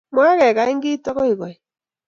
[0.13, 1.59] Mwaa kevany Kim agoi koit